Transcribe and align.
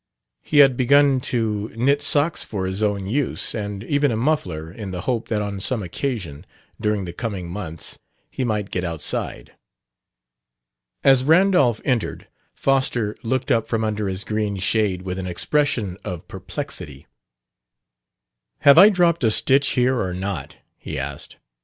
He 0.41 0.57
had 0.65 0.75
begun 0.75 1.21
to 1.29 1.69
knit 1.75 2.01
socks 2.01 2.41
for 2.41 2.65
his 2.65 2.81
own 2.81 3.05
use; 3.05 3.53
and 3.53 3.83
even 3.83 4.09
a 4.11 4.17
muffler, 4.17 4.71
in 4.71 4.89
the 4.89 5.01
hope 5.01 5.27
that 5.27 5.43
on 5.43 5.59
some 5.59 5.83
occasion, 5.83 6.43
during 6.81 7.05
the 7.05 7.13
coming 7.13 7.47
months, 7.47 7.99
he 8.31 8.43
might 8.43 8.71
get 8.71 8.83
outside. 8.83 9.53
As 11.03 11.23
Randolph 11.23 11.81
entered, 11.85 12.27
Foster 12.55 13.15
looked 13.21 13.51
up 13.51 13.67
from 13.67 13.83
under 13.83 14.07
his 14.07 14.23
green 14.23 14.57
shade 14.57 15.03
with 15.03 15.19
an 15.19 15.27
expression 15.27 15.99
of 16.03 16.27
perplexity. 16.27 17.05
"Have 18.61 18.79
I 18.79 18.89
dropped 18.89 19.23
a 19.23 19.29
stitch 19.29 19.67
here 19.73 19.99
or 19.99 20.15
not?" 20.15 20.55
he 20.79 20.97
asked. 20.97 21.37